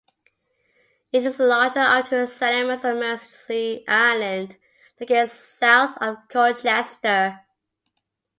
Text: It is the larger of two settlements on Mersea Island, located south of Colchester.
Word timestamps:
It 1.11 1.27
is 1.27 1.37
the 1.37 1.45
larger 1.45 1.81
of 1.81 2.09
two 2.09 2.25
settlements 2.25 2.83
on 2.83 2.95
Mersea 2.95 3.83
Island, 3.87 4.57
located 4.99 5.29
south 5.29 5.95
of 5.99 6.17
Colchester. 6.27 7.41